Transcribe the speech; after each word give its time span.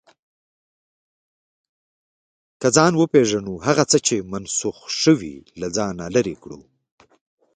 که 2.61 2.67
ځان 2.75 2.93
وپېژنو، 2.95 3.53
هغه 3.67 3.83
څه 3.91 3.97
چې 4.07 4.15
منسوخ 4.31 4.77
شوي، 5.01 5.35
له 5.59 5.67
ځانه 5.77 6.05
لرې 6.15 6.35
کوو. 6.43 6.61